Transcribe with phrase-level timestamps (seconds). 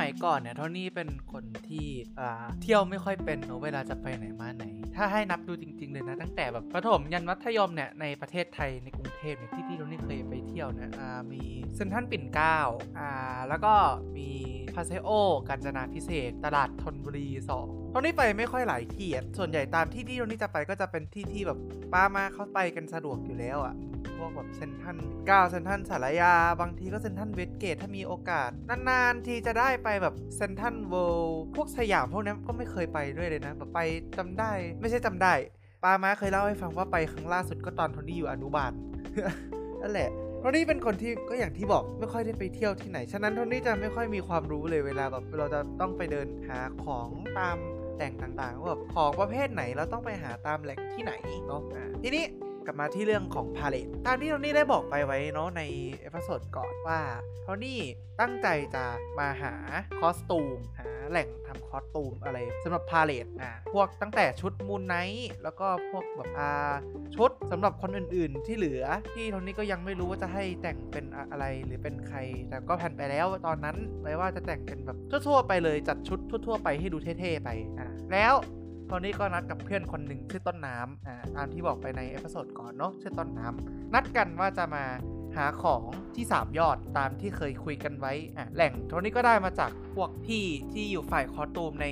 [0.00, 1.86] มัยก่อนเนี่ยโทนี่เป็นคนที่
[2.62, 4.64] เที่ยวไม่ค่อยเป็นเวลาจะไปไหนมาไหน
[4.96, 10.90] ถ้าให้นับดูจริง ๆ เลยนะตั้งแต่แบบประถมยันมัธยมเนี่ยในประเทศไทยในกรุงเทพเนี่ยที่ที่โทนี่เคยไปเที่ยวเนี่ย
[11.32, 11.42] มี
[11.74, 12.58] เซนทันปิ่นเกล้า
[12.98, 13.10] อ่า
[13.48, 13.74] แล้วก็
[14.16, 14.28] มี
[14.74, 15.10] พาเซโอ
[15.48, 21.58] กาญจนาพิเศษกตลาดทนบุรีสองโทนี่ไปไม่ค่อยหลายที่อะส่วนใหญ่ตามที่ที่โทนี่จะไปก็จะเป็นที่ที่แบบ
[21.92, 23.74] ป้ามาเขาไปกันสะดวกอยู่แล้วอะ
[24.16, 24.96] พวกแบบเซนทัน
[25.28, 28.50] ก็เซ็นทรัลศาลายา บางทีก็เซ็นทรัลเวสต์เกตถ้ามีโอกาส
[28.88, 33.80] นานๆทีจะได้ไปแบบเซ็นทรัลเวิลด์พวกสยามพวกนี้ก็ไม่เคยไปด้วยเลยนะแบบไป
[34.16, 35.34] จำได้ ไม่ใช่จำได้
[35.84, 38.72] ป๊าม้าเคยเล่าให้ฟังว่าไปครั้งล่าสุดก็ตอนโทนี่อยู่อนุบาล
[39.82, 47.56] นั่นแหละโทนี่เป็นคนที่ก็อย่างที่บอกไม่ค่อยได้ไปเที่ยวที่ไหน ฉะนั้นโทนี่จะไม่ค่อยมีความรู้เลยเวลาแบบเราจะต้องไปเดินหาของตาม
[47.98, 51.12] แหล่งต่างๆว่าแบบของประเภทไหนเราต้องไปหาตามแหล่งที่ไหน
[51.46, 52.24] เนาะอะทีนี้
[52.66, 55.62] กลับมาที่เรื่องของพาเหรดตามที่โทนี่ได้บอกไปไว้เนาะใน
[56.00, 57.00] episode ก่อนว่า
[57.42, 57.80] โทนี่
[58.20, 58.84] ตั้งใจจะ
[59.18, 59.54] มาหา
[60.00, 66.50] costume หาแหล่งทำ costume อะไรสำหรับพาเหรดอะพวกตั้งแต่ชุด Moon Knight แล้วก็พวกแบบอ่า
[67.16, 78.34] ชุดสำหรับคนอื่น ๆ ที่เหลือที่โทนี่ก็ยังไม่รู้ว่าจะให้แต่งเป็นอะไรหรือเป็นใคร แต่ก็แผนไปแล้วตอนนั้นไว้ว่าจะแต่งเป็นแบบทั่ว ๆ ไปเลยจัดชุดทั่ว ๆ ไปให้ดูเท่ ๆ ไปอะแล้ว
[78.90, 84.84] ตอนนี้ก็นัดกับเพื่อนคนหนึ่งชื่อต้นน้ำอ่าตามที่บอกไปใน episode ก่อนเนาะชื่อต้นน้ำนัดกันว่าจะมา
[85.36, 85.82] หาของ
[86.14, 91.86] ที่ สามยอดตามที่เคยคุยกันไว้อะแหล่งโทนี่ก็ได้มาจากพวกพี่ที่อยู่ฝ่าย costume ใน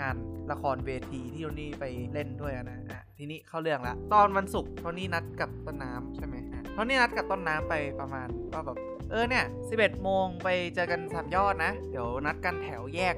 [0.00, 0.16] งาน
[0.50, 8.78] ละครเวทีที่โทนี่ไปเล่นด้วยนะอะทีนี้เข้าเรื่องละ ตอนวันศุกร์โทนี่นัดกับต้นน้ำใช่ไหมอะโทนี่นัดกับต้นน้ำไปประมาณว่าแบบ
[9.10, 13.14] เออเนี่ย11โมงไปเจอกันสามยอดนะ เดี๋ยวนัดกันแถวแยก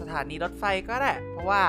[0.00, 1.62] สถานีรถไฟก็ได้ เพราะว่า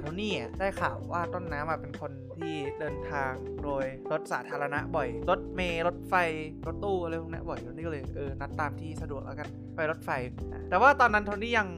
[0.00, 3.32] โทนี่ได้ข่าวว่าต้นน้ำเป็นคนที่เดินทาง
[3.64, 6.14] โดยรถสาธารณะบ่อย รถเมล์รถไฟ
[6.66, 10.10] รถตู้อะไรพวกนี้บ่อยโทนี่ก็เลยเออนัดตามที่สะดวกแล้วกันไปรถไฟ
[10.68, 11.68] แต่ว่าตอนนั้นโทนี่ยัง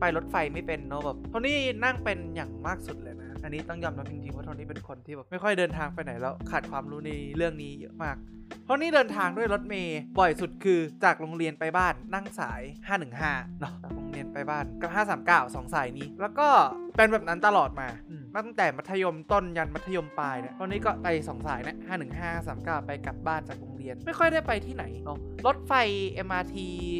[0.00, 3.15] ไปรถไฟไม่เป็นเนาะแบบโทนี่นั่งเป็นอย่างมากสุดเลย
[3.46, 8.16] อันนี้ต้องยอมรับจริงๆว่าโทนี่เป็นคนที่แบบไม่ค่อยเดินทางไปไหนแล้วขาดความรู้ในเรื่องนี้เยอะมาก
[8.64, 12.62] เพราะนี่เดินทางด้วยรถเมย์บ่อยสุดคือจากโรงเรียนไปบ้านนั่งสาย
[13.10, 16.48] 515เนาะจากโรงเรียนไปบ้านกับ539สองสายนี้ แล้วก็
[16.96, 21.76] เป็นแบบนั้นตลอดมาอืมตั้งแต่มัธยมต้นยันมัธยมปลายเนี่ยตอนนี้ก็ไปสองสายนะ
[22.16, 25.72] 515 39 ไปกลับบ้านจากโรงเรียนไม่ค่อยได้ไปที่ไหนเนาะรถไฟ
[26.26, 26.56] MRT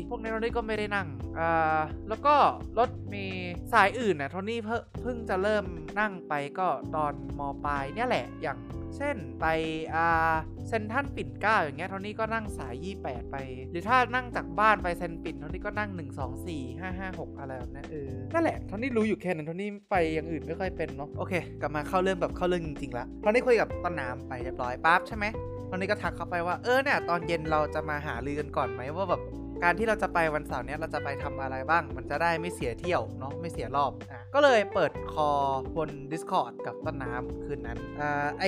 [0.09, 1.09] พวกนี้เราได้ก็ไม่ได้นั่ง
[1.39, 2.35] อ่าแล้วก็
[2.79, 5.65] รถเมย์สายอื่นนะโทนี่เพิ่งเพิ่งจะเริ่ม
[6.01, 8.59] นั่งไปก็ตอนมปลายเนี่ยแหละอย่าง
[8.97, 9.47] เช่นไป
[9.95, 10.35] อ่า
[10.69, 12.75] เซนทรันปิ่นเกล้าอย่างเงี้ยโทนี่ก็นั่งสาย
[13.05, 13.37] 28 ไป
[13.71, 25.25] หรือถ้านั่งจากบ้านไปเซนปิ่นโทนี่ก็นั่ง 1 2 4 5 5 6 อะไรแบบนั้นเออนั่นแหละโทนี่รู้อยู่แค่นั้นโทนี่ไปอย่างอื่นไม่ค่อยเป็นเนาะโอเค กลับมาเข้าเรื่องแบบเข้าเรื่องจริงๆละโทนี่คุยกับต้นน้ำไปเรียบร้อยปั๊บใช่ไหม
[25.71, 29.23] ตอนนี้ก็ทักเขาไปว่าเออเนี่ยตอนเย็นเราจะมาหาลือกันก่อนไหมว่าแบบ
[29.65, 35.31] การที่เราจะไปวันเสาร์เนี้ยเราจะไปทำอะไรบ้าง มันจะได้ไม่เสียเที่ยวเนาะไม่เสียรอบอะก็เลยเปิดคอ
[35.77, 38.45] บน Discord กับต้นน้ำคืนนั้นอ่าไอ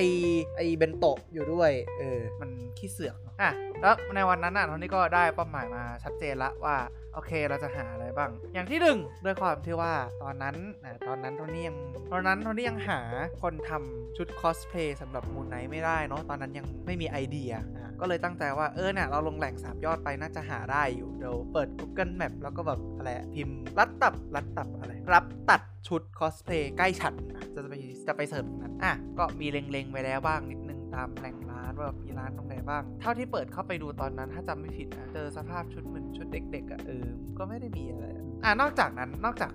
[0.57, 3.51] ไอเบนโตะอยู่ด้วยเออมันขี้เสือกเน อะ
[3.81, 6.75] แล้วในวันนั้นอะทอนนี่ก็ได้เป้าหมายมาชัดเจนละว่า
[7.13, 11.77] โอเคเราจะหาอะไรบ้าง อย่างที่หนึ่งด้วยความที่ว่าตอนนั้นอะตอนนั้นโทนี่ยัง
[12.11, 12.99] ตอนนั้นโทนี่ยังหา
[13.41, 17.53] คนทำชุดคอสเพลย์สำหรับมูนไนไม่ได้เนาะตอนนั้นยังไม่มีไอเดีย
[17.99, 27.13] ก็เลยตั้งใจว่าเออเนี่ยเราลงแหล่งสามยอดไปน่าจะหาได้อยู่เดี๋ยวเปิด Google Map แล้วก็แบบอะไรพิมพ์รับตัดรับตัดอะไร รับตัดชุดคอสเพลย์ใกล้ฉัน
[27.53, 27.73] จะไป
[28.07, 37.05] จะไป search ตรงนั้นอะก็มีเล็งๆไว้แล้วบ้างนิดนึง ตามแหล่งร้านว่ามีร้านตรงไหนบ้าง เท่าที่เปิดเข้าไปดูตอนนั้นถ้าจำไม่ผิดนะเจอสภาพชุดเหมือนชุดเด็กๆอะเออ
[37.37, 38.25] ก็ไม่ได้มีอะไรอะ
[38.61, 39.51] นอกจากนั้นนอกจาก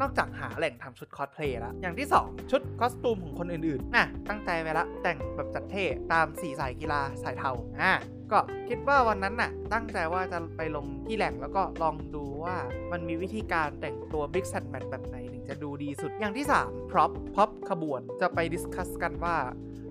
[0.00, 8.00] นอกจากหาแหล่งทำชุดคอสเพลย์แล้ว อย่างที่ 2 ชุด costume ของคนอื่นๆ น่ะ ตั้งใจไว้ละ แต่งแบบจัดเท่ ตามสีสายกีฬาสายเทา อะ
[8.32, 12.56] ก็คิดว่าวันนั้นน่ะ ตั้งใจว่าจะไปลงที่แหล่งแล้วก็ลองดูว่า
[12.92, 19.36] มันมีวิธีการแต่งตัว mix and match แบบไหนถึงจะดูดีสุด อย่างที่3 prop prop ขบวน จะไป discuss กันว่า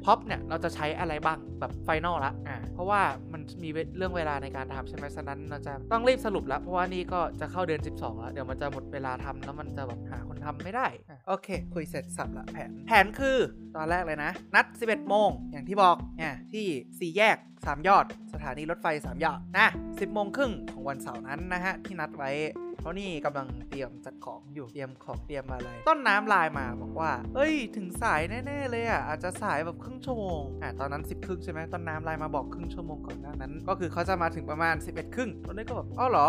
[0.05, 3.01] พ็อปเนี่ยเราจะใช้อะไรบ้างแบบ final ละอ่าเพราะว่า
[3.33, 13.38] มันมีเรื่องเวลาในการทำใช่ไหมฉะนั้นเราจะต้องรีบสรุปแล้ว เพราะว่านี่ก็จะเข้าเดือน 12 แล้ว เดี๋ยวมันจะหมดเวลาทำแล้วมันจะแบบหาคนทำไม่ได้อะโอเค คุยเสร็จสับละแผน แผนคือ
[13.75, 16.65] ตอนแรกเลยนะ นัด 11 โมง อย่างที่บอกเนี่ยที่
[17.00, 22.31] สี่แยก 3 ยอด สถานีรถไฟ 3 ยอดนะ10โมงครึ่งของวันเสาร์นั้นนะฮะที่นัดไว้
[22.85, 36.27] เพราะนี่กำลังเตรียมจัดของอยู่เตรียมของเตรียมอะไร ต้นน้ำไลน์มาบอกว่า เอ้ย ถึงสายแน่ๆเลยอะอาจจะสายแบบครึ่งชั่วโมงอะตอนนั้น 10ครึ่งใช่ไหมต้นน้ำไลน์มาบอกครึ่งชั่วโมงก่อนหน้านั้น ก็คือเขาจะมาถึงประมาณ 11ครึ่งตอนนี้ก็แบบอ้าวเหรอ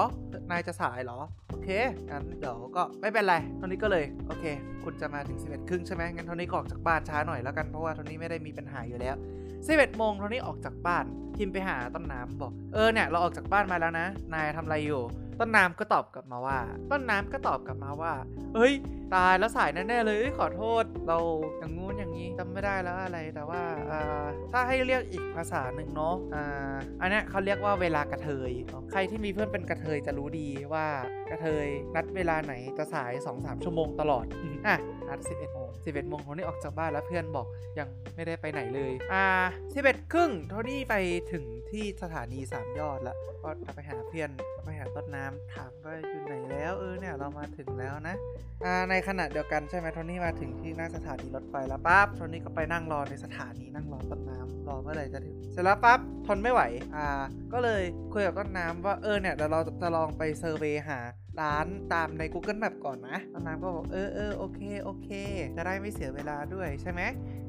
[0.50, 1.18] นายจะสายเหรอ
[1.48, 1.68] โอเค
[2.10, 4.44] งั้นเดี๋ยวก็ไม่เป็นไรตอนนี้ก็เลยโอเค
[4.84, 9.14] คุณจะมาถึง 11ครึ่งใช่ไหมงั้นตอนนี้ก็ออกจากบ้านช้าหน่อยแล้วกันเพราะว่าตอนนี้ไม่ได้มีปัญหาอยู่แล้ว
[9.56, 11.04] 11โมงตอนนี้ออกจากบ้าน
[11.36, 15.02] พิมพ์ไปหาต้นน้ำบอกเออเนี่ยเราออกจากบ้านมาแล้วนะ นายทำอะไรอยู่
[15.38, 16.58] ต้นน้ำก็ตอบกลับมาว่า
[16.90, 18.12] ต้นน้ำก็ตอบกลับมาว่า
[18.54, 18.74] เฮ้ย
[19.14, 21.18] ตายแล้วสายแน่ๆเลยเอ้ยขอโทษเรา
[21.58, 28.50] อย่างงู้นอย่างนี้จำไม่ได้แล้วอะไรแต่ว่าอ่าถ้าให้เรียกอีกภาษาหนึ่งเนาะอ่าอันนี้เขาเรียกว่าเวลากระเทย
[28.92, 30.86] ใครที่มีเพื่อนเป็นกระเทยจะรู้ดีว่า
[31.30, 34.24] กระเทยนัดเวลาไหนจะสาย 2-3 ชั่วโมงตลอด
[34.66, 34.76] อะ
[35.08, 37.46] นัด11 โมง11โมงโทนี่ออกจากบ้านแล้วเพื่อนบอก
[37.78, 39.26] ยังไม่ได้ไปไหนเลย อ่า
[39.74, 40.94] 11ครึ่งโทนี่ไป
[41.32, 44.30] ถึงที่สถานีสามยอดแล้วก็ไปหาเพื่อน
[44.64, 48.16] ไปหาต้นน้ำถามว่าอยู่ไหนแล้วเออเนี่ยเรามาถึงแล้วนะ
[48.64, 56.62] อ่าในขณะเดียวกันใช่ไหมโทนี่มาถึงที่หน้าสถานีรถไฟแล้วปั๊บโทนี่ก็ไปนั่งรอในสถานีนั่งรอต้นน้ำรอเมื่อไหร่จะถึงเสร็จแล้วปั๊บทนไม่ไหว
[56.94, 57.06] อ่า
[57.52, 57.82] ก็เลย
[58.12, 60.98] คุยกับต้นน้ำว่าเออเนี่ยเดี๋ยวเราจะลองไปเซอร์เวย์หา
[61.42, 65.08] ร้านตามใน Google Map ก่อนนะต้นน้ำก็บอกเออเออโอเคโอเค
[65.56, 67.00] จะได้ไม่เสียเวลาด้วยใช่ไหม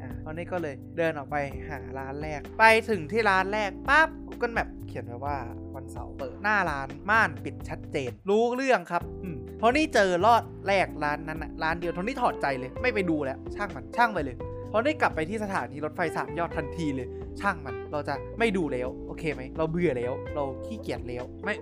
[0.01, 1.36] อ่าตอนนี้ก็เลยเดินออกไป
[1.69, 5.38] หาร้านแรก ไปถึงที่ร้านแรกปั๊บ Google Map เขียนไว้ว่า
[5.75, 14.38] วันเสาร์เปิดหน้าร้านม่านปิดชัดเจน รู้เรื่องครับอืมเพราะนี่เจอรอดแรกร้านนั้นร้านเดียวโทนี่ถอดใจเลยไม่ไปดูแล้วช่างมันช่างไปเลย
[14.72, 17.07] พราะนี่กลับไปที่สถานีรถไฟสามยอดทันทีเลย
[17.40, 21.56] ช่างมันเราจะไม่ดูแล้ว โอเคไหม เราเบื่อแล้ว เราขี้เกียจแล้วไม่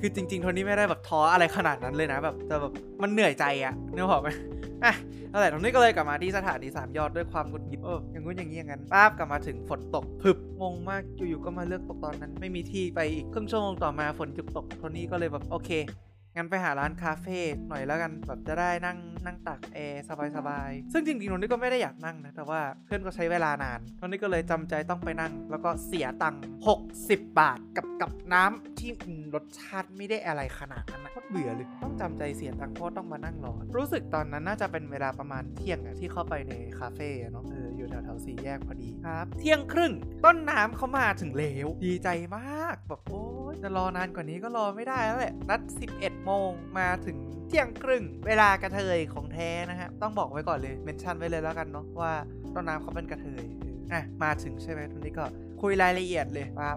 [0.00, 2.72] คือจริงๆโทนี่ไม่ได้แบบท้ออะไรขนาดนั้นเลยนะแบบแต่แบบ
[3.02, 4.28] มันเหนื่อยใจอะนึกออกไหม
[4.84, 4.94] อะ
[5.30, 15.70] นั่นแหละโทนี่ก็เลยกลับมาที่สถานีสามยอดด้วยความหงุดหงิดเอออย่างงู้นอย่างนี้อย่างนั้นป้าบกลับมาถึงฝนตกพึบงงมากอยู่ๆก็มาเลือกตกตอนนั้น ไม่มีที่ไปอีกครึ่งชั่วโมงต่อมาฝนหยุดตกโทนี่ก็เลยแบบโอเค
[16.38, 17.38] งั้นไปหาร้านคาเฟ่
[17.68, 20.04] หน่อยแล้วกันแบบจะได้นั่งนั่งตักแอร์
[20.36, 26.42] สบายๆซึ่งจริงๆโทนี่ก็ไม่ได้อยากนั่งนะแต่ว่าเพื่อนก็ใช้เวลานานโทนี่ก็เลยจำใจต้องไปนั่ง แล้วก็เสียตังค์
[26.86, 39.92] 60 บาทกับกับน้ำที่อืมรสชาติไม่ได้อะไรขนาดนั้นนะโคตรเบื่อเลยต้องจำใจเสียตังค์เพราะต้องมานั่งรอรู้สึกตอนนั้นน่าจะเป็นเวลาประมาณเที่ยงอะที่เข้าไปในคาเฟ่อะเนาะเอออยู่แถวๆสี่แยกพอดีครับ เที่ยงครึ่ง
[40.24, 45.60] ต้นน้ำเขามาถึงแล้วดีใจมากแบบโอ้ยจะรอนานกว่านี้ก็รอไม่ได้แล้วแหละนัด
[45.94, 47.16] 11โมงมาถึง
[47.48, 52.12] เที่ยงครึ่งเวลากระเทยของแท้นะฮะต้องบอกไว้ก่อนเลยเมนชั่นไว้เลยแล้วกันเนาะว่า
[52.54, 53.44] ต้นน้ำเขาเป็นกระเทย
[53.92, 55.24] อะมาถึงใช่ไหมทุนนี้ก็
[55.62, 56.70] คุยรายละเอียดเลยว่า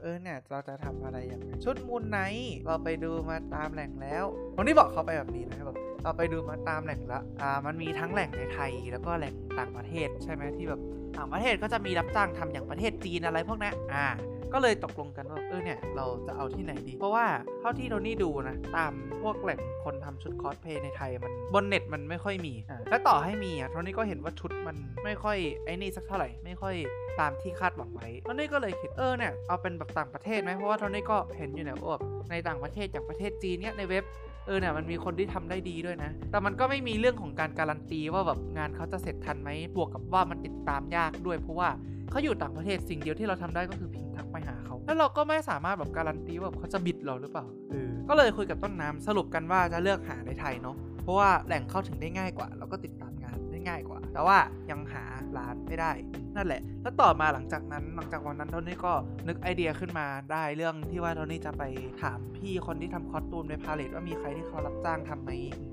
[0.00, 2.18] เออเนี่ยเราจะทำอะไรอย่างไรชุดมูลไน
[2.66, 4.24] เราไปดูมาตามแหล่งแล้ว
[4.54, 10.80] ตรงนี้บอกเขาไปแบบนี้นะครับแบบเราไปดูมาตามแหล่งละอ่ามันมีทั้งแหล่งในไทยแล้วก็แหล่งต่างประเทศใช่ไหมที่แบบ
[11.16, 14.06] ต่างประเทศก็จะมีรับจ้างทำอย่างประเทศจีนอะไรพวกนั้นอ่า
[14.54, 17.26] ก็เลยตกลงกันว่าเออเนี่ยเราจะเอาที่ไหนดี เพราะว่า
[17.60, 18.92] เท่าที่โทนี่ดูนะ ตาม
[19.22, 22.54] พวกแหล่งคนทำชุดคอสเพลย์ในไทยมันบนเน็ตมันไม่ค่อยมี
[22.90, 26.74] และต่อให้มีอะโทนี่ก็เห็นว่าชุดมันไม่ค่อยไอ้นี่สักเท่าไหร่ไม่ค่อย
[27.20, 34.04] ตามที่คาดหวังไว้โทนี่ก็เลยคิดเออเนี่ยเอาเป็นแบบต่างประเทศไหมเพราะว่าโทนี่ก็เห็นอยู่เนี่ยว่าแบบในต่างประเทศอย่างประเทศจีนเนี่ยในเว็บ
[34.46, 41.68] เออเนี่ยมันมีคนที่ทำได้ดีด้วยนะ แต่มันก็ไม่มีเรื่องของการการันตีว่าแบบงานเขาจะเสร็จทันไหมบวกกับว่ามันติดตามยากด้วยเพราะว่า
[42.10, 54.38] เขาอยู่ต่างประเทศสิ่งเดียวที่เราทำได้ก็คือพิ ทักไปหาเขา แล้วเราก็ไม่สามารถแบบการันตีว่าแบบเขาจะบิดเราหรือเปล่าเออก็เลยคุยกับต้นน้ำสรุปกันว่าจะเลือกหาในไทยเนาะเพราะว่าแหล่งเข้าถึงได้ง่ายกว่า แล้วก็ติดตามงานได้ง่ายกว่า แต่ว่า
[54.70, 55.04] ยังหา
[55.38, 55.92] ร้านไม่ได้
[56.36, 58.92] นั่นแหละ แล้วต่อมาหลังจากนั้นหลังจากวันนั้นโทนี่ก็
[59.28, 61.62] นึกไอเดียขึ้นมาได้เรื่องที่ว่าโทนี่จะไป
[62.02, 65.30] ถามพี่คนที่ทำคอสตูมในพาเลทว่ามีใครที่เขารับจ้างทำไหม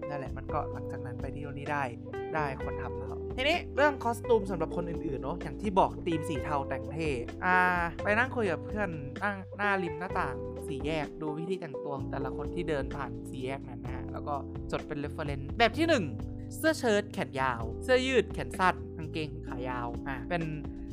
[0.09, 1.83] นั่นแหละมันก็หลังจากนั้นไปที่โทนี่ได้
[2.35, 7.09] ได้คนทำแล้วทีนี้เรื่องคอสตูมสำหรับคนอื่นๆเนาะอย่างที่บอกธีมสีเทาแต่งเท่
[7.45, 7.57] อ่า
[8.03, 8.89] ไปนั่งคุยกับเพื่อน
[9.23, 10.35] นั่งหน้าริมหน้าต่าง
[10.67, 14.35] สี่แยกดูวิธีแต่งตัวของแต่ละคนที่เดินผ่านสี่แยกนั้นนะฮะแล้วก็
[14.71, 16.05] จดเป็น reference แบบที่หนึ่ง
[16.57, 18.75] เสื้อเชิ้ตแขนยาว เสื้อยืดแขนสั้น
[19.13, 20.43] เกงขายาวอะเป็น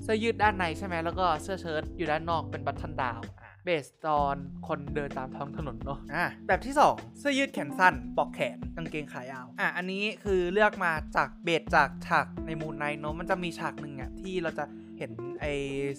[0.03, 4.37] เสื้อยืดด้านในใช่ไหมแล้วก็เสื้อเชิ้ตอยู่ด้านนอกเป็น button down base ตอน
[4.69, 14.65] คนเดินตามท้องถนนเนาะอะแบบที่ 2 เสื้อยืดแขนสั้น ปลอกแขนกางเกงขายาว อะอันนี้คือเลือกมาจาก base จากฉากใน Moon Knight เนาะมันจะมีฉากหนึ่งอะที่เราจะ
[14.99, 15.53] เห็นไอ้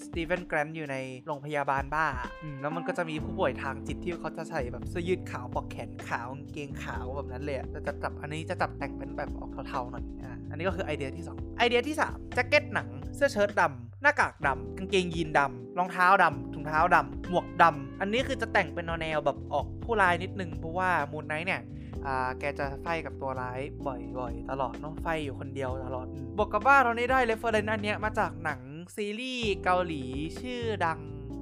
[0.04, 2.06] Steven Grant อยู่ในโรงพยาบาลบ้า
[2.44, 21.62] อืมแล้วมันก็จะมีผู้ป่วยทางจิตที่เขาจะใส่แบบเสื้อยืดขาวปลอกแขนขาวกางเกงขาวแบบนั้นเลยอะแต่จะจับอันนี้จะจับแต่งเป็นแบบออกเทาๆหน่อยอะอันนี้ก็คือไอเดียที่ 2 ไอเดียที่3แจ็คเก็ตหนังเสื้อเชิ้ตดำหน้ากากดำกางเกงยีนดำรองเท้าดำถุงเท้าดำหมวกดำอันนี้คือจะแต่งเป็นแนวแบบออกผู้ร้ายนิดนึงเพราะว่า Moon Knight เนี่ย
[22.06, 28.60] อ่าแกจะ fight กับตัวร้ายบ่อยๆ ตลอดเนาะ fight อยู่คนเดียวตลอดบวกกับว่าเรานี้ได้ reference อันเนี้ยมาจากหนัง
[28.96, 30.04] ซีรีส์เกาหลี
[30.40, 31.00] ชื่อดัง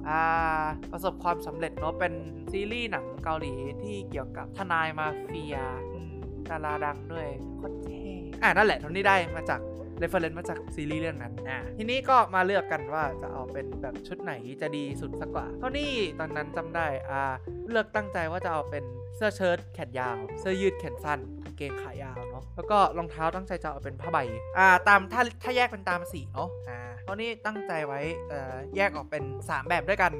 [0.08, 2.12] อ่าประสบความสำเร็จเนาะเป็น
[2.52, 3.52] ซีรีส์หนังเกาหลี
[3.82, 5.56] ที่เกี่ยวกับทนายมาเฟีย
[5.92, 6.12] อืม
[6.50, 8.02] ดาราดังด้วยโคตรเท่
[8.42, 9.60] อ่านั่นแหละทั้งนี้ได้มาจาก
[9.98, 17.22] reference มาจากซีรีส์เรื่องนั้นอ่าทีนี้ก็มาเลือกกันว่าจะเอาเป็นแบบชุดไหนจะดีสุดสักกว่า เท่านี้ตอนนั้นจำได้อ่า
[17.70, 18.84] เลือกตั้งใจว่าจะเอาเป็น
[19.16, 24.18] เสื้อเชิ้ตแขนยาว เสื้อยืดแขนสั้นกางเกงขายาวเนาะแล้วก็รองเท้าตั้งใจจะเอาเป็นผ้าใบ
[24.58, 30.12] อ่าตามถ้าถ้าแยกเป็นตามสีเนาะอ่าเท่านี้ตั้งใจไว้เอ่อแยกออกเป็น 3 แบบด้วยกัน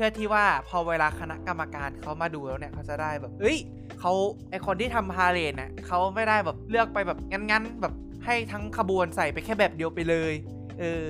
[0.00, 3.58] เพื่อที่ว่าพอเวลาคณะกรรมการเขามาดูแล้วเนี่ยเขาจะได้แบบเฮ้ย
[4.00, 4.12] เขา
[4.50, 7.94] ไอคนที่ทำพาเหรดน่ะเขาไม่ได้แบบเลือกไปแบบงั้นๆแบบ
[8.30, 10.32] ให้ทั้งขบวนใส่ไปแค่แบบเดียวไปเลย
[10.80, 11.04] เออ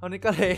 [0.00, 0.54] ตอนนี้ก็เลย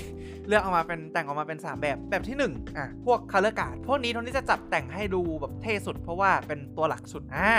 [0.46, 7.52] เลือกออกมาเป็นแต่งออกมาเป็น 3 แบบแบบที่1อะพวก color guard พวกนี้โทนี่จะจับแต่งให้ดูแบบเท่สุด เพราะว่าเป็นตัวหลักสุดอ่า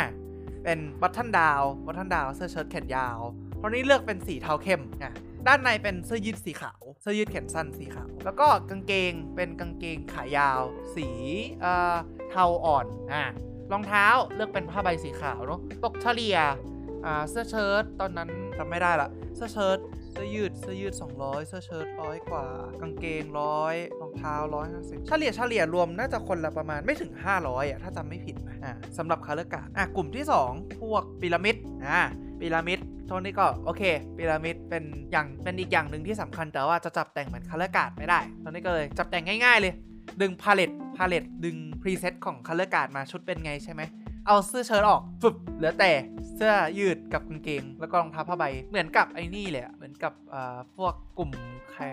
[0.63, 3.19] เป็นบัตทันดาวบัตทันดาวเสื้อเชิ้ตแขนยาว
[3.61, 5.13] ตอนนี้เลือกเป็นสีเทาเข้มอะ
[5.47, 10.61] ด้านในเป็นเสื้อยืดสีขาว เสื้อยืดแขนสั้นสีขาว แล้วก็กางเกงเป็นกางเกงขายาว
[10.95, 11.07] สี
[11.61, 11.95] เอ่อ
[12.29, 13.23] เทาอ่อนอ่า
[13.71, 16.37] รองเท้าเลือกเป็นผ้าใบสีขาวเนาะตกเฉลี่ย
[17.05, 19.79] อ่าเสื้อเชิ้ตตอนนั้นจำไม่ได้ละเสื้อเชิ้ต
[20.11, 22.45] เสื้อยืดเสื้อยืด 200 เสื้อเชิ้ตร้อยกว่า
[22.81, 31.55] กางเกงร้อยรองเท้าร้อยห้าสิบเฉลี่ยเฉลี่ยรวมน่าจะคนละประมาณไม่ถึง 500อะถ้าจำไม่ผิดนะอ่าสำหรับคาร์เลกาอะกลุ่มที่ 2 พวกพีระมิด
[31.85, 32.01] อ่า
[32.39, 33.83] พีระมิดโทนี้ก็โอเค
[34.17, 39.73] พีระมิดเป็นอย่างเป็นอีกอย่างหนึ่งที่สำคัญแต่ว่าจะจับแต่งเหมือนคาร์การ์ดไม่ได้ตอนนี้ก็เลยจับแต่งง่าย ๆ เลย
[40.21, 43.81] ดึงพาเลตพาเลตดึงพรีเซ็ตของคาร์การ์ดมาชุดเป็นไงใช่ไหม
[44.27, 45.91] เอาเสื้อเชิ้ตออกฟึบเหลือแต่
[46.35, 50.13] เสื้อยืดกับกางเกง แล้วก็รองเท้าผ้าใบ เหมือนกับไอ้นี่เลยเหมือนกับ
[50.75, 51.31] พวกกลุ่ม
[51.71, 51.83] แคร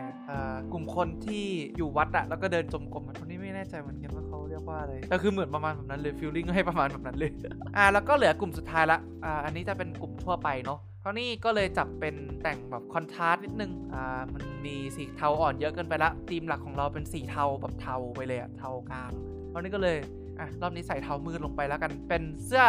[0.73, 1.45] กลุ่มคนที่
[1.77, 7.31] อยู่วัดอะแล้วก็เดินจมกรมคนนี้ไม่แน่ใจเหมือนกันว่าเขาเรียกว่าอะไรแต่คือเหมือนประมาณแบบนั้นเลยฟิลลิ่งให้ประมาณแบบนั้นเลย
[7.77, 19.11] อ่าแล้วก็เหลือกลุ่มสุดท้ายละอ่าอันนี้จะเป็นกลุ่มทั่วไปเนาะคราวนี้ก็เลยจับเป็นแต่งแบบคอนทราสต์นิดนึง อ่า มันมีสีเทาอ่อนเยอะเกินไปละ ธีมหลักของเราเป็นสีเทาแบบเทาไปเลยอะเทากลาง
[19.53, 19.97] ครานี้ก็เลย
[20.41, 22.65] อะรอบนี้ใส่เท้ามืดลงไปแล้วกัน เป็นเสื้อ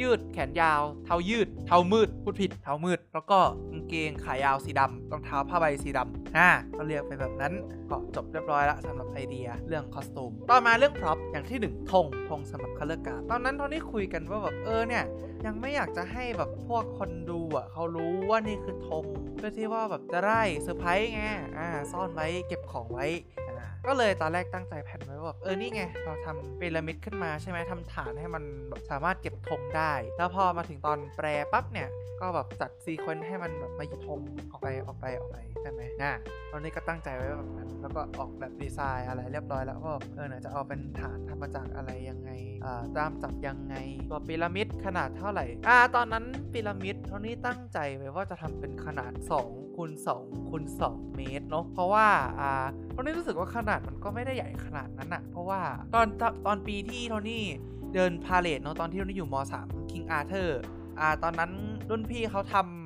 [0.00, 3.38] ยืดแขนยาว เทายืด เทามืด พูดผิด เทามืด แล้วก็
[3.70, 7.52] กางเกงขายาวสีดำรองเท้าผ้าใบสีดำอ่าก็เรียกไปแบบนั้น
[7.90, 15.04] ก็จบเรียบร้อยละสำหรับไอเดียเรื่อง costume ต่อมาเรื่อง prop อย่างที่1ธงธงสำหรับ color guard ตอนนั้นตอนนี้คุยกันว่าแบบเออเนี่ย
[15.46, 19.04] ยังไม่อยากจะให้แบบพวกคนดูอะเขารู้ว่านี่คือธง
[19.36, 21.22] เพื่อที่ว่าแบบจะได้เซอร์ไพรส์ไง
[21.58, 23.06] อ่าซ่อนไว้เก็บของไว้
[23.86, 29.85] ก็เลยตอนแรกตั้งใจแผนไว้ว่าเออนี่ไงเราทำพีระมิดขึ้นมาใช่ไหมทำฐานให้มันแบบสามารถเก็บธงได้
[30.16, 31.88] แล้วพอมาถึงตอนแปรปั๊บเนี่ย
[32.20, 36.12] ก็แบบจัดซีเควนต์ให้มันแบบมาหยิบธงออกไปออกไปออกไปใช่ไหมนะ
[36.52, 42.30] ตอนนี้ก็ตั้งใจไว้แบบนั้นแล้วก็ออกแบบดีไซน์อะไรเรียบร้อยแล้วว่าเออเนี่ยจะเอาเป็นฐานทำมาจากอะไรยังไง
[42.64, 43.74] อ่าตามจับยังไง
[44.10, 49.12] ตัวพีระมิดขนาดเท่าไหร่อ่าตอนนั้นพีระมิดเท่านี้ตั้งใจไว้ว่าจะทำเป็นขนาด
[49.44, 49.90] 2คูณ
[50.20, 52.06] 2คูณ2เมตรเนาะเพราะว่า
[52.40, 55.60] อ่าตอนนี้รู้สึกว่าขนาดมันก็ไม่ได้ใหญ่ขนาดนั้นอะเพราะว่า
[55.94, 56.06] ตอน
[56.46, 57.44] ตอนปีที่โทนี่
[57.96, 59.34] เดินพาเลทเนาะตอนที่โทนี่อยู่ม
[59.64, 60.50] .3 King Arthur
[60.98, 61.50] อ่าตอนนั้น
[61.90, 62.66] รุ่นพี่เขาทำอ่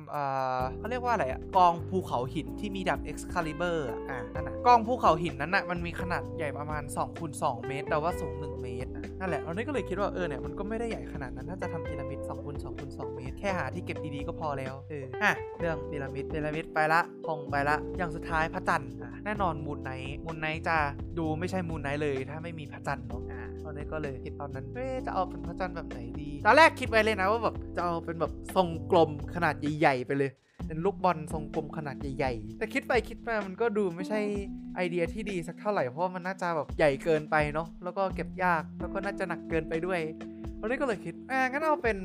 [0.77, 3.77] เขาเรียกว่าอะไรอะกองภูเขาหินที่มีดับ Excalibur
[4.09, 8.89] อะนั่นนะกองภูเขาหินนั้นอะมันมีขนาดใหญ่ประมาณ2คูณ2เมตร แต่ว่าสูง 1 เมตร
[9.19, 18.91] นั่นแหละเราก็เลยคิดว่าเออเนี่ยมันก็ไม่ได้ใหญ่ขนาดนั้นถ้าจะทำพีระมิด2คูณ2คูณ2เมตร แค่หาที่เก็บดีๆก็พอแล้วเอออะเรื่องพีระมิดพีระมิดไปละพองไปละ อย่างสุดท้ายพระจันทร์
[19.25, 20.77] แน่นอน Moon Knight Moon Knight จะ
[21.17, 23.21] ดูไม่ใช่ Moon Knight เลย ถ้าไม่มีพระจันทร์เนาะ
[23.63, 30.31] ตอนนี้ก็เลยคิดตอนนั้นเอ๊จะเอาเป็นพระจันทร์แบบไหนดีตอนแรกคิดไว้เลยนะว่าแบบจะเอาเป็นแบบทรงกลมขนาดใหญ่ๆไปเลย
[30.67, 34.19] เป็นลูกบอลทรงกลมขนาดใหญ่ๆ แต่คิดไปคิดมามันก็ดูไม่ใช่
[34.75, 39.99] ไอเดียที่ดีสักเท่าไหร่เพราะมันน่าจะแบบใหญ่เกินไปเนาะแล้วก็เก็บยากแล้วก็น่าจะหนักเกินไปด้วย
[40.57, 41.97] เราได้ก็เลยคิดอ่างั้นเอาเป็น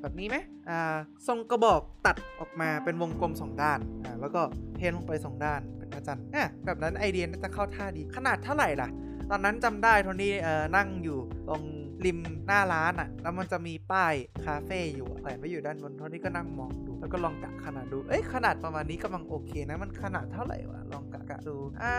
[0.00, 0.36] แบบนี้ไหม
[0.68, 0.96] อ่า
[1.28, 4.40] ทรงกระบอกตัดออกมาเป็นวงกลม2ด้านอ่าแล้วก็
[4.76, 8.88] เทนลงไป2ด้านเป็นพระจันทร์อะแบบนั้นไอเดียน่าจะเข้าท่าดีขนาดเท่าไหร่ล่ะ
[9.30, 11.18] ตอนนั้นจำได้โทนี่เอ่อนั่งอยู่
[11.48, 11.62] ตรง
[12.04, 21.94] ริมหน้าร้านอะ่ะ แล้วมันจะมีป้ายคาเฟ่อยู่แขวนไว้อยู่ด้านบนโทนี่ก็นั่งมองดู แล้วก็ลองกะขนาดดู เอ้ยขนาดประมาณนี้กำลังโอเคนะ มันขนาดเท่าไหร่วะ ลองกะกะดู อ่า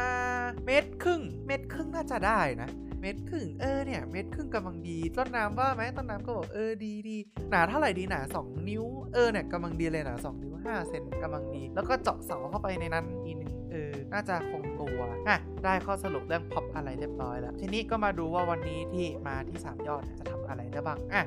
[0.65, 2.69] เมตรครึ่ง เมตรครึ่งน่าจะได้นะ
[3.01, 7.17] เมตรครึ่ง เออเนี่ย เมตรครึ่งกำลังดี ต้นน้ำว่าไหมต้นน้ำก็บอกเออดีดี
[7.49, 21.23] หนาเท่าไหร่ดีหนา 2 นิ้ว เออเนี่ยกำลังดีเลยหนา2นิ้ว5เซนกำลังดี แล้วก็เจาะเสาเข้าไปในนั้นอีกหนึ่งเออ น่าจะคงตัว อะ ได้ข้อสรุปเรื่องพ็อปอะไรเรียบร้อยแล้ว ทีนี้ก็มาดูว่าวันนี้ที่มาที่3ยอดจะทำอะไรได้บ้าง อะ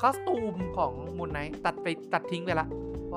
[0.00, 2.66] costume ของ Moon Knight ตัดไปตัดทิ้งไปละ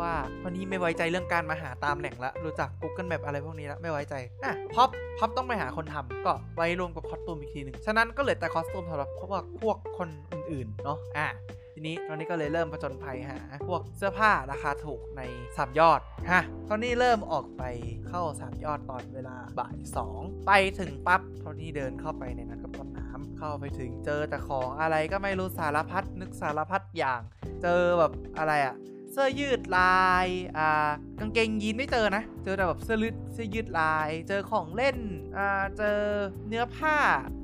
[0.01, 0.13] ว่า
[0.43, 4.15] วันนี้ไม่ไว้ใจเรื่องการมาหาตามแหล่งละรู้จัก Google Map อะไรพวกนี้ละไม่ไว้ใจ
[4.45, 11.27] อะพ็อปพ็อปต้องไปหาคนทำก็ไว้รวมกับ costume อีกทีหนึ่งฉะนั้นก็เหลือแต่ costume สำหรับพวกพวกคนอื่นๆเนาะอะ
[11.73, 13.37] ทีนี้ตอนนี้ก็เลยเริ่มประจนภัยหา
[13.67, 15.99] พวกเสื้อผ้าราคาถูกใน3ยอด
[16.31, 17.63] ฮะตอนนี้เริ่มออกไป
[18.07, 19.77] เข้า3ยอดตอนเวลาบ่าย
[20.11, 27.21] 2ไปถึงปั๊บตอนนี้เดินเข้าไปในนั้นกับต้นน้ำเข้าไปถึงเจอแต่ของอะไรก็ไม่รู้สารพัดนึกสารพัดอย่าง
[27.61, 28.75] เจอแบบอะไรอะ
[29.11, 30.89] เสื้อยืดลายอ่า
[31.19, 34.97] กางเกงยีนไม่เจอนะ เจอแต่แบบเสื้อยืดเสื้อยืดลาย เจอของเล่น
[35.37, 35.99] อ่าเจอ
[36.47, 36.95] เนื้อผ้า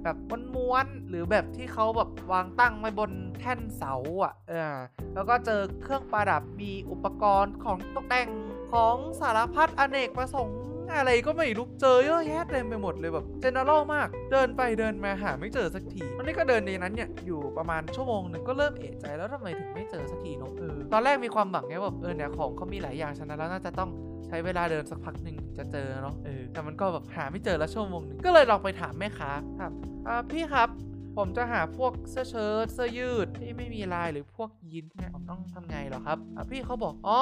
[0.03, 0.17] แบบ
[0.55, 3.93] ม้วนๆหรือแบบที่เขาแบบวางตั้งไว้บนแท่นเสา
[4.23, 4.75] อะเออ
[5.13, 8.29] แล้วก็เจอเครื่องประดับมีอุปกรณ์ของตกแต่ง
[8.73, 10.59] ของสารพัดอเนกประสงค์
[10.93, 23.89] อะไรก็ไม่รู้เจอเยอะแยะเต็มไปหมดเลยแบบเจเนอเรลมาก เดินไปเดินมาหาไม่เจอสักทีตอนนี้ก็เดินในนั้นเนี่ยอยู่ประมาณชั่วโมงหนึ่งก็เริ่มเอะใจแล้วทำไมถึงไม่เจอสักทีเนอะเออตอนแรกมีความหวังไงแบบเออเนี่ยของเขามีหลายอย่างฉะนั้นแล้วน่าจะต้อง
[24.27, 29.71] ใช้เวลาเดินสักพักหนึ่งจะเจอเนาะเออแต่มันก็แบบหาไม่เจอแล้วชั่วโมงหนึ่งก็เลยลองไปถามแม่ค้าถาม
[30.07, 30.69] อ่าพี่ครับ
[31.17, 37.21] ผมจะหาพวกเสื้อเชิ้ตเสื้อยืดที่ไม่มีลายหรือพวกยีนส์เนี่ยผมต้องทำไงหรอครับอะพี่เขาบอกอ๋อ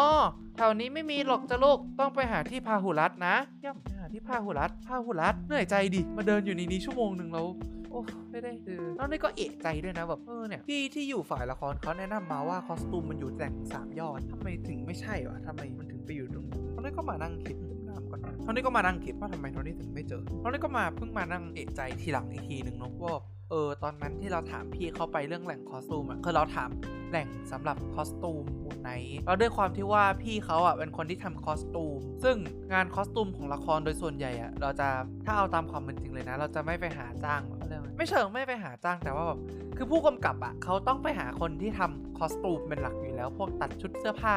[0.55, 7.47] แถวนี้ไม่มีหรอกจะลูกต้องไปหาที่พาหุรัตน์นะย่ำไปหาที่พาหุรัตน์พาหุรัตน์เหนื่อยใจดิมาเดินอยู่ในนี้ชั่วโมงหนึ่งแล้ว
[7.89, 7.99] โอ้
[8.31, 17.57] ไม่ได้เออแล้วนี่ก็เอะใจด้วยนะแบบเออเนี่ยที่ที่อยู่ฝ่ายละครเขาแนะนำมาว่าคอสตูมมันอยู่แต่งสามยอดทำไมถึงไม่ใช่วะทำไมมันถึงไปอยู่ตรงนู้นตอนนี้ก็มานั่งคิด
[17.87, 23.13] น้ำก่อนโทนี่ก็มานั่งคิดว่าทำไมตอนนี้ถึงไม่เจอโทนี่ก็มาเพิ่งมานั่งเอะใจทีหลังอีกทีหนึ่งเนาะว่า
[23.53, 26.69] ออตอนนั้นที่เราถามพี่เข้าไปเรื่องแหล่ง costume อะคือเราถาม
[27.09, 32.35] แหล่งสำหรับ costume Moon Knight แล้วด้วยความที่ว่าพี่เขาอะเป็นคนที่ทำ costume ซึ่ง
[32.73, 34.87] งาน costume ของละครโดยส่วนใหญ่อะเราจะ
[35.25, 39.39] ถ้าเอาตามความเป็นจริงเลยนะ เราจะไม่ไปหาจ้างเรื่องไม่เชิงไม่ไปหาจ้างแต่ว่าแบบ
[39.77, 44.35] คือผู้กำกับอะเขาต้องไปหาคนที่ทำ costume เป็นหลักอยู่แล้ว พวกตัดชุดเสื้อผ้า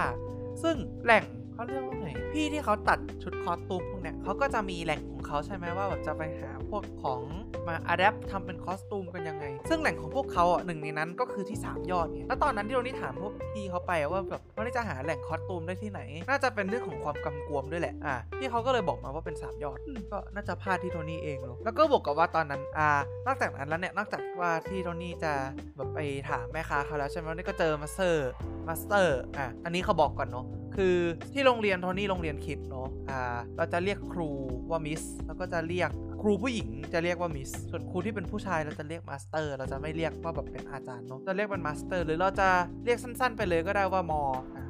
[0.63, 1.25] ซึ่งแหล่ง
[1.57, 7.23] เขาเรียกว่าไงพี่ที่เขาตัดชุด costume พวกเนี้ยเขาก็จะมีแหล่งของเขาใช่ไหมว่าแบบจะไปหาพวกของ
[7.69, 19.79] มา adapt ทำเป็น costume กันยังไง ซึ่งแหล่งของพวกเขาอะหนึ่งในนั้นก็คือที่ 3 ยอดไงแล้วตอนนั้นที่เรานี่ถามพวกพี่เขาไปว่าแบบว่าจะหาแหล่ง costume ได้ที่ไหน น่าจะเป็นเรื่องของความกำกวมด้วยแหละอะพี่เขาก็เลยบอกมาว่าเป็น3ยอด
[20.13, 22.89] ก็น่าจะพลาดที่โทนี่เองเนาะแล้วก็บอกกับว่าตอนนั้นอ่า
[23.27, 25.33] นอกจากนั้นแล้วเนี่ยนอกจากว่าที่โทนี่จะ
[25.77, 25.99] แบบไป
[26.31, 30.47] ถามแม่ค้าเขาแล้วใช่ไหมนี่ก็เจอ master master อะอันนี้เขาบอกก่อนเนาะ
[30.77, 30.99] คือ
[31.33, 33.21] ที่โรงเรียนโทนี่โรงเรียนคริสต์เนาะอ่า
[33.57, 34.31] เราจะเรียกครู
[34.71, 35.91] ว่า Miss แล้วก็จะเรียก
[36.23, 42.49] ครูผู้หญิงจะเรียกว่า Miss ส่วนครูที่เป็นผู้ชายเราจะเรียก master เราจะไม่เรียกว่าแบบเป็นอาจารย์เนาะจะเรียกเป็น master หรือเราจะ
[42.85, 44.23] เรียกสั้น ๆ ไปเลยก็ได้ว่ามอ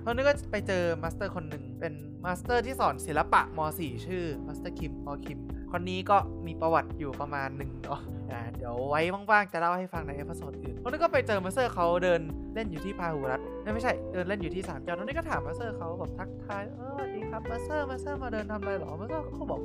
[0.04, 5.38] โทนี่ก็ไปเจอ master คนหนึ่งเป็น master ที่สอนศิลปะม .4 ชื่อ master คิมมอคิม
[5.72, 6.16] คนนี้ก็
[6.46, 8.00] มีประวัติอยู่ประมาณหนึ่งเนาะ
[8.32, 12.20] อ่าเดี๋ยวไว้ว่างๆจะเล่าให้ฟังใน episode อื่นโทนี่ก็ไปเจอ master เขาเดิน
[12.54, 13.40] เล่นอยู่ที่พาหุรัด
[13.74, 19.60] ไม่ใช่เดินเล่นอยู่ที่สามยอดโทนี่ก็ถาม master เขาแบบทักทายเออสวัสดีครับ master master มาเดินทำอะไรหรอ master เขาบอก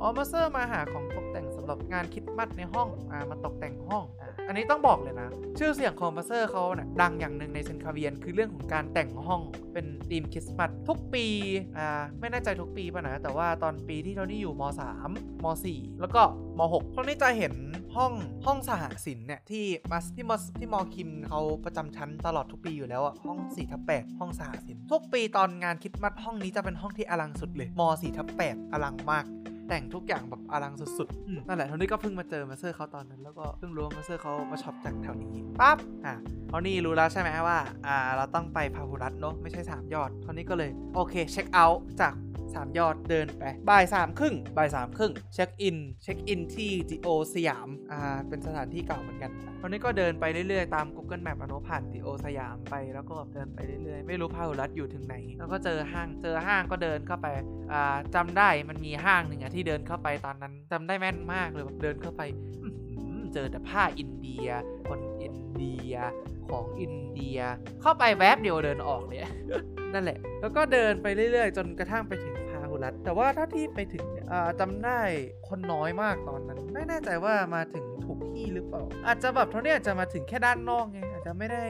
[0.00, 5.28] อ๋อ master มาหาของตกแต่งสำหรับงานคริสต์มาสในห้องอ่ามาตกแต่งห้องอ่า อันนี้ต้องบอกเลยนะ
[5.58, 9.40] ชื่อเสียงของ master เขาเนี่ยดังอย่างหนึ่งในเซนต์คาเบรียล คือเรื่องของการแต่งห้อง
[9.72, 11.26] เป็นธีมคริสต์มาสทุกปี
[11.78, 14.62] อ่าไม่แน่ใจทุกปีป่ะนะแต่ว่าตอนปีที่เรานี่อยู่ม
[15.02, 16.22] 3ม 4 แล้วก็
[16.58, 17.54] ม6โทนี่จะเห็น
[17.96, 18.12] ห้อง
[18.46, 29.24] ห้องสหศิลป์เนี่ยที่มาที่มที่มอคิมเขาประจำชั้นตลอดทุกปีอยู่แล้วอะห้อง4ทับ8ห้องสหศิลป์ทุกปีตอนงานคริดมัดห้องนี้จะเป็นห้องที่อลังสุดเลยม4ทับ8อลังมาก
[29.68, 36.14] แต่งทุกอย่างแบบอลังสุดๆอืมนั่นแหละโทนี่ก็เพิ่งมาเจอ master เขาตอนนั้น แล้วก็เพิ่งรู้ว่า master เขามา shop จากแถวนี้ปั๊บอะ
[36.48, 42.12] โทนี่รู้แล้วใช่ไหมว่าอ่าเราต้องไปพาหุรัตน์เนาะไม่ใช่3ยอดโทนี่ก็เลยโอเค check out จาก
[42.60, 57.26] 3 ยอดเดินไปบ่ายสามครึ่งบ่ายสามครึ่ง check in check in ที่ดิโอลด์สยามอ่าเป็นสถานที่เก่าเหมือนกันโทนี่ก็เดินไปเรื่อยๆ ตาม Google Map เนาะผ่านดิโอลด์สยามไปแล้วก็เดินไปเรื่อยๆ ไม่รู้พาหุรัดอยู่ถึงไหน แล้วก็เจอห้างเจอห้างก็เดินเข้าไป
[57.72, 62.22] อ่าจำได้มันมีห้างหนึ่งอะที่เดินเข้าไปตอนนั้นจำได้แม่นมากเลยแบบเดินเข้าไป
[63.34, 64.48] เจอแต่ผ้าอินเดีย
[64.88, 65.94] คนอินเดีย
[66.48, 67.40] ของอินเดีย
[67.82, 69.20] เข้าไปแวบเดียวเดินออกเลย
[69.94, 72.34] นั่นแหละ แล้วก็เดินไปเรื่อยๆ จนกระทั่งไปถึง
[72.84, 75.00] รัตน์แต่ว่าถ้าที่ไปถึงเนี่ยอ่าจำได้
[75.48, 81.64] คนน้อยมากตอนนั้น ไม่แน่ใจว่ามาถึงถูกที่หรือเปล่า อาจจะแบบเท่านี้อาจจะมาถึงแค่ด้านนอกไงอาจจะไม่ได้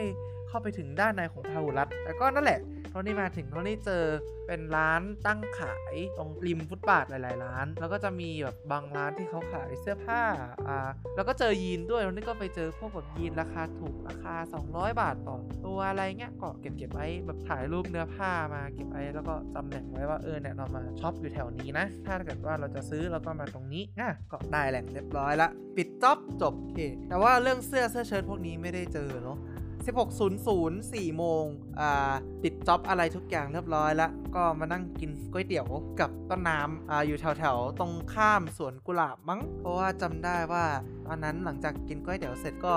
[0.47, 2.59] เข้าไปถึงด้านในของพาหุรัตแต่ก็นั่นแหละ
[2.97, 4.03] เท่านี้มาถึงเท่านี้เจอ
[4.47, 10.21] เป็นร้านตั้งขายตรงริมฟุตบาทหลาย ๆ ร้าน แล้วก็จะมีแบบบางร้านที่เขาขายเสื้อผ้า
[10.67, 10.77] อ่า
[11.15, 14.35] แล้วก็เจอยีนด้วยแล้วนี่ก็ไปเจอพวกแบบยีนราคาถูกราคา
[14.67, 26.79] 200 บาทต่อตัวอะไรเงี้ยก็เก็บเก็บไว้แบบถ่ายรูปเนื้อผ้ามาเก็บไว้แล้วก็จำแหล่งไว้ว่าเออเนี่ยเรามาช็อปอยู่แถวนี้นะ ถ้าเกิดว่าเราจะซื้อเราก็มาตรงนี้อะก็ได้แหล่งเรียบร้อยละ ปิดจ็อบจบโอเค
[27.09, 29.37] แต่ว่าเรื่องเสื้อเสื้อเชิ้ตพวกนี้ไม่ได้เจอเนาะ
[29.87, 31.45] 16.00 4โมง
[31.79, 35.67] อ่าปิดจ็อบอะไรทุกอย่างเรียบร้อยแล้ว ก็มานั่งกินก๋วยเตี๋ยว
[35.99, 40.65] กับต้นน้ำอ่าอยู่แถวๆ ตรงข้ามสวนกุหลาบมั้ง เพราะว่าจำได้ว่า
[41.07, 42.75] ตอนนั้นหลังจากกินก๋วยเตี๋ยวเสร็จก็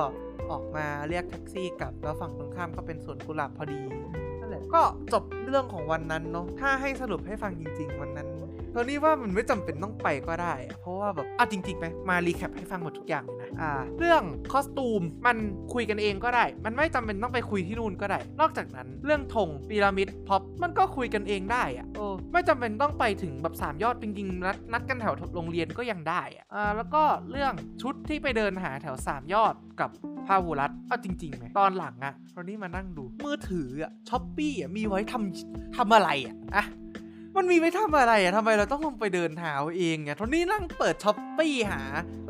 [0.50, 3.80] ออกมาเรียกแท็กซี่กลับแล้วฝั่งตรงข้ามก็เป็นสวนกุหลาบพอดี
[4.40, 8.28] นั่นแหละก็จบเรื่องของวันนั้นเนาะถ้าให้สรุปให้ฟังจริง ๆ วันนั้น
[8.74, 15.36] โทนี่ว่ามันไม่จำเป็นต้องไปก็ได้ เพราะว่าแบบอะจริงๆไหมมา recap ให้ฟังหมดทุกอย่างเลย อ่าเรื่อง costume มัน
[15.74, 29.90] คุยกันเองก็ได้ มันไม่จำเป็นต้องไปคุยที่นู่นก็ได้ นอกจากนั้นเรื่องธงพีระมิดพ็อปมันก็คุยกันเองได้อะโอ้ไม่จำเป็นต้องไปถึงแบบสามยอดจริงๆนัดนัดกันแถวโรงเรียนก็ยังได้อะอ่าแล้วก็เรื่องชุดที่ไปเดินหาแถวสามยอดกับ
[30.26, 36.64] พาหุรัตน์เอาจริงๆไหมตอนหลังอะโทนี่มานั่งดูมือถืออะ Shopee อะมีไว้ทำทำอะไรอะอะ
[37.42, 41.82] มันมีไว้ทำอะไรอะทำไมเราต้องลงไปเดินหาเอาเองอะโทนี่นั่งเปิด Shopee หา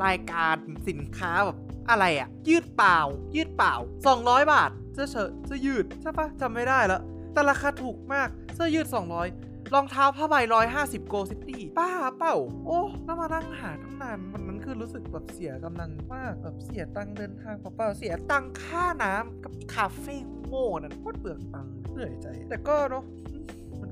[0.05, 0.55] รายการ
[0.87, 1.57] สินค้าแบบ
[1.89, 2.99] อะไรอะยืดเปล่า
[3.35, 3.75] ยืดเปล่า
[4.13, 7.01] 200 บาทเสื้อเชิ้ตเสื้อยืดใช่ปะจำไม่ได้แล้ว
[7.33, 8.87] แต่ราคาถูกมากเสื้อยืด
[9.29, 23.05] 200รองเท้าผ้าใบร้อยห้าสิบโกซิตี้ป้าเป่า โอ้น่ามานั่งหาตั้งนานวันนั้นคือรู้สึกแบบเสียกำลังมากแบบเสียตังเดินทางเปล่าเสียตังค่าน้ำกับคาเฟ่โง่นั่นโคตรเปลืองตังเหนื่อยใจ แต่ก็เนาะ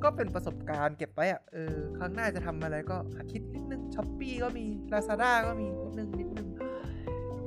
[0.04, 2.98] ก็เป็นประสบการณ์เก็บไว้อะเออครั้งหน้าจะทำอะไรก็
[3.32, 6.48] คิดนิดนึง Shopee ก็มี Lazada ก็มีนิดนึงนิดนึง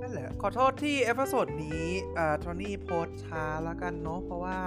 [0.01, 1.87] นั่นแหละ ขอโทษที่ episode นี้
[2.19, 4.59] อ่าโทนี่โพสช้าแล้วกันเนาะเพราะว่า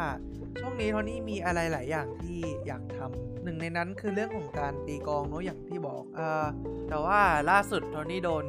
[0.60, 6.48] ช่วงนี้โทนี่มีอะไรหลายอย่างที่อยากทำหนึ่งในนั้นคือเรื่องของการตีกองเนาะอย่างที่บอกอ่า
[6.90, 8.46] แต่ว่าล่าสุดโทนี่โดน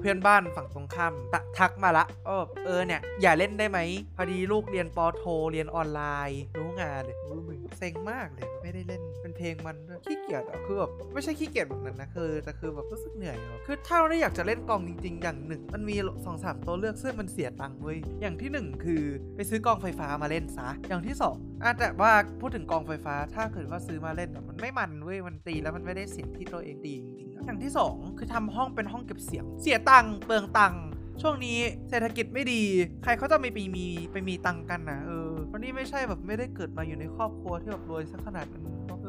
[0.00, 3.78] เพื่อนบ้านฝั่งตรงข้ามตะทักมาละเออเออเนี่ยอย่าเล่นได้ไหม
[4.16, 19.02] พอดีลูกเรียนปอโทเรียนออนไลน์รู้งานเลยรู้มึงเซ็งมากเลยไม่ได้เล่นเป็นเพลงมันด้วยขี้เกียจอะคือแบบไม่ใช่ขี้เกียจแบบนั้นนะคือแต่คือแบบรู้สึกเหนื่อยอะคือถ้าเราได้อยากจะเล่นกลองจริง ๆ อย่างหนึ่ง มันมีสองสามตัวเลือกซึ่งมันเสียตังค์เว้ยอย่างที่หนึ่งคือ
[19.36, 30.82] ไปซื้อกลองไฟฟ้ามาเล่นซะอย่างที่สองอาจจะว่าพูดถึงกลองไฟฟ้าถ้าเกิดว่าซื้อมาเล่นอะมันไม่มันเว้ยมันตีแล้วมันไม่ได้เสียงที่ตัวเองตีจริงๆอะอย่างที่สองคือทำห้องเป็นห้องเก็บเสียงเสียยตังค์เปลืองตังค์
[31.22, 31.58] ช่วงนี้
[31.88, 32.62] เศรษฐกิจไม่ดี
[33.02, 39.08] ใครเขาจะไม่ไปมีไปมีตังค์กันนะเออวันนี้ไม่ใช่แบบไม่ได้เกิดมาอยู่ในครอบครัวที่แบบรวยสักขนาดนั้นเนอะเอ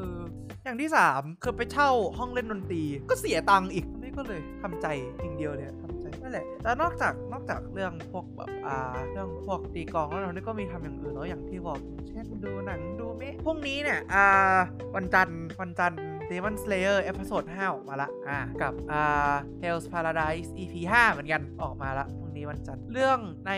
[0.63, 4.87] อย่างที่ 3 คือไปเช่าห้องเล่นดนตรี ก็เสียตังค์อีกนี่ก็เลยทำใจ
[5.21, 8.77] อย่างเดียวเนี่ยทำใจนั่นแหละแล้วนอกจากนอกจากเรื่องพวกแบบอ่า
[9.11, 14.25] เรื่องพวกตีกลองแล้วเรานี่ก็มีทำอย่างอื่นเนาะอย่างที่บอกเช่นดูหนังดูเมะพรุ่งนี้เนี่ยอ่า
[14.95, 15.99] วันจันทร์วันจันทร์
[16.29, 23.51] Demon Slayer episode 5ออกมาละอ่ากับอ่า Hell's Paradise EP 5 เหมือนกันออกมาละพรุ่งนี้วันจันทร์เรื่องใน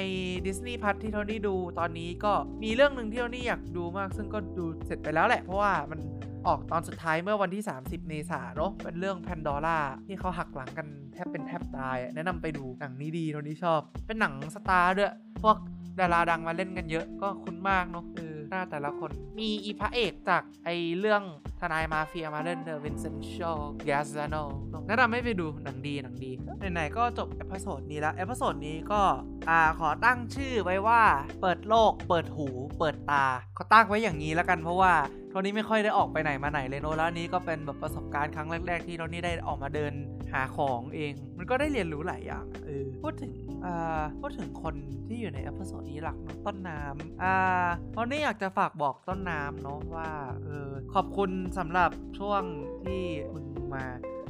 [0.46, 6.00] Disney Plus ที่โทนี่ดูตอนนี้ก็มีเรื่องหนึ่งที่โทนี่อยากดูมาก ซึ่งก็ดูเสร็จไปแล้วแหละ เพราะว่ามัน
[6.48, 15.58] ออกตอนสุดท้ายเมื่อวันที่ 30 เมษายนเนอะเป็นเรื่อง Pandora ที่เขาหักหลังกันแทบเป็นแทบตาย แนะนำไปดูหนังนี้ดีโทนี่ชอบ เป็นหนังสตาร์ด้วยพวก
[16.00, 21.24] ดาราดังมาเล่นกันเยอะก็คุ้นมากเนาะเออ หน้าแต่ละคน มีอีพระเอกจากไอเรื่อง
[21.60, 24.50] ทนายมาเฟียมาเล่นเดอะ Vincenzo Cassano
[24.88, 26.32] แนะนำให้ไปดูหนังดีหนังดี
[26.74, 29.02] ไหนๆก็จบ episode นี้แล้ว episode นี้ก็
[29.50, 31.02] อ่าขอตั้งชื่อไว้ว่า
[31.42, 32.48] เปิดโลก เปิดหู
[32.80, 34.94] เปิดตาเขาตั้งไว้อย่างนี้แล้วกันเพราะว่า
[35.30, 39.94] โทนี่ไม่ค่อยได้ออกไปไหนมาไหนเลยเนอะแล้ววันนี้ก็เป็นแบบประสบการณ์ครั้งแรก ๆ ที่โทนี่ได้ออกมาเดิน
[40.34, 43.32] หาของเอง มันก็ได้เรียนรู้หลายอย่างเออพูดถึง
[43.66, 44.76] อ่าพูดถึงคน
[45.08, 50.10] ที่อยู่ใน episode นี้หลักเนอะต้นน้ำอ่าโทนี่อยากจะฝากบอกต้นน้ำเนาะว่า
[50.46, 52.44] เออขอบคุณสำหรับช่วง
[52.84, 53.84] ที่คุณมา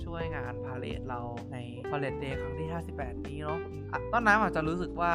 [0.05, 1.19] ช่วยงานพาเหรดเรา
[1.51, 1.57] ใน
[1.89, 5.13] College Day ครั้งที่ 58 นี้เนาะะต้นน้ำอาจจะรู้สึกว่า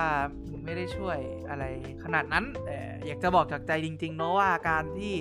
[0.64, 1.18] ไม่ได้ช่วย
[1.49, 1.64] อะไร
[2.05, 5.14] ขนาดนั้นแต่อยากจะบอกจากใจจริงๆเนาะว่าการที่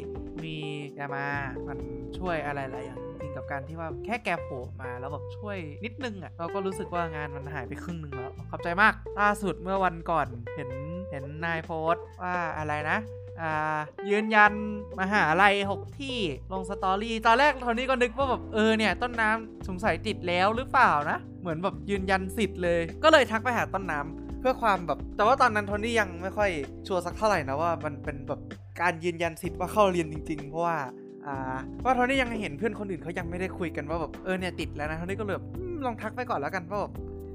[0.43, 0.58] มี
[0.95, 1.26] แกมา
[1.67, 1.78] มัน
[2.17, 3.00] ช่วยอะไรหลายอย่าง
[3.36, 10.70] กับการที่ว่าแค่แกโผล่มาแล้วแบบช่วยนิดนึงอะ่ะเราก็รู้สึกว่างานมันหายไปครึ่งหนึ่งแล้วขอบใจมากล่าสุดเมื่อวันก่อนเห็น
[11.12, 12.98] เห็นนายโพสว่าอะไรนะ
[13.41, 13.78] อ่า
[14.10, 14.54] ยืนยัน
[15.00, 16.17] มหาลัย6ที่
[16.52, 26.50] ลงสตอรี่ตอนแรกโทนี่ก็นึกว่าแบบเออเนี่ยต้นน้ำสงสัยติดแล้วหรือเปล่านะ เหมือนแบบยืนยันสิทธิ์เลย ก็เลยทักไปหาต้นน้ำเพื่อความแบบ แต่ว่าตอนนั้นโทนี่ยังไม่ค่อย
[26.88, 28.39] ชัวร์สักเท่าไหร่นะว่ามันเป็นแบบ
[28.82, 30.78] การยืนยันสิทธิ์ว่าเข้าเรียนจริงๆ เพราะว่า
[31.27, 31.38] อ่า
[31.84, 35.38] ว่าโทนี่ยังเห็นเพื่อนคนอื่นเขายังไม่ได้คุยกันว่าแบบเออเนี่ยติดแล้วนะโทนี่ก็เลย
[35.86, 36.93] ลองทักไปก่อนแล้วกันว่าแบบ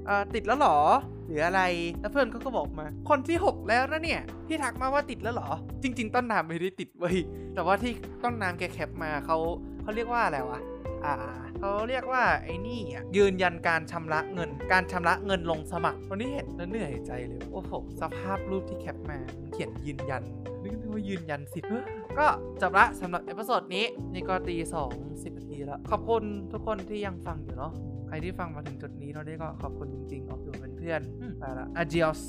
[0.09, 0.79] อ่าติดแล้วหรอ
[1.27, 1.63] หรืออะไร
[2.01, 5.51] แล้วเพื่อนเขาก็บอกมา คนที่ 6 แล้วนะเนี่ยที่ทักมาว่าติดแล้วหรอ
[5.83, 7.17] จริง ๆ ต้นน้ำไม่ได้ติดเว้ย
[7.55, 7.93] แต่ว่าที่
[8.25, 9.39] ต้นน้ำแกแคปมาเขา
[9.83, 10.61] เขาเรียกว่าอะไรวะ
[11.05, 11.15] อ่า
[11.59, 12.81] เขาเรียกว่าไอ้นี่
[13.17, 19.19] ยืนยันการชำระเงิน การชำระเงินลงสมัครวันนี้เห็นแล้วเหนื่อยใจเลย โอ้โห สภาพรูปที่ cap มา
[19.53, 20.23] เขียนยืนยัน
[20.63, 21.87] นึกว่ายืนยันสิทธิ์
[22.19, 22.27] ก็
[22.61, 24.91] จบละสำหรับ episode นี้นี่ก็ตีสอง
[25.23, 27.73] สิบนาทีแล้ว ขอบคุณทุกคนที่ยังฟังอยู่เนาะ
[28.09, 32.21] ใครที่ฟังมาถึงจุดนี้เราได้ก็ขอบคุณจริงๆออกอยู่เป็นเพื่อนอืมไปละ adios